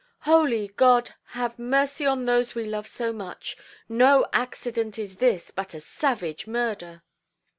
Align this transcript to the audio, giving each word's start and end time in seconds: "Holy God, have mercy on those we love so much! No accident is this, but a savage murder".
"Holy 0.21 0.69
God, 0.69 1.13
have 1.25 1.59
mercy 1.59 2.07
on 2.07 2.25
those 2.25 2.55
we 2.55 2.65
love 2.65 2.87
so 2.87 3.13
much! 3.13 3.55
No 3.87 4.25
accident 4.33 4.97
is 4.97 5.17
this, 5.17 5.51
but 5.51 5.75
a 5.75 5.79
savage 5.79 6.47
murder". 6.47 7.03